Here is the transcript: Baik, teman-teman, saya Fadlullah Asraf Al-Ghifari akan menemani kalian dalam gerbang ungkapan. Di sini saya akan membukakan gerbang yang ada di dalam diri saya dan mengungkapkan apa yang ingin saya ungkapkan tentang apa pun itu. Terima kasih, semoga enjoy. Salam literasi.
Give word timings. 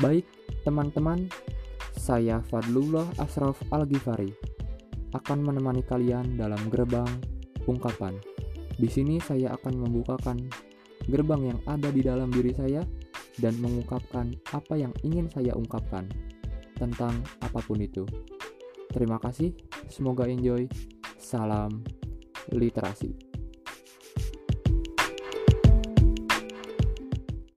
Baik, 0.00 0.24
teman-teman, 0.64 1.28
saya 1.92 2.40
Fadlullah 2.48 3.04
Asraf 3.20 3.60
Al-Ghifari 3.68 4.32
akan 5.12 5.44
menemani 5.44 5.84
kalian 5.84 6.40
dalam 6.40 6.56
gerbang 6.72 7.04
ungkapan. 7.68 8.16
Di 8.80 8.88
sini 8.88 9.20
saya 9.20 9.52
akan 9.60 9.76
membukakan 9.76 10.40
gerbang 11.04 11.52
yang 11.52 11.60
ada 11.68 11.92
di 11.92 12.00
dalam 12.00 12.32
diri 12.32 12.56
saya 12.56 12.80
dan 13.44 13.60
mengungkapkan 13.60 14.32
apa 14.56 14.72
yang 14.80 14.96
ingin 15.04 15.28
saya 15.28 15.52
ungkapkan 15.52 16.08
tentang 16.80 17.20
apa 17.44 17.60
pun 17.60 17.84
itu. 17.84 18.08
Terima 18.88 19.20
kasih, 19.20 19.52
semoga 19.92 20.24
enjoy. 20.24 20.64
Salam 21.20 21.84
literasi. 22.48 23.29